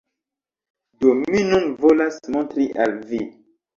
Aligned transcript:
Do, 1.03 1.13
mi 1.19 1.43
nun 1.51 1.67
volas 1.83 2.19
montri 2.37 2.67
al 2.87 2.97
vi 3.13 3.21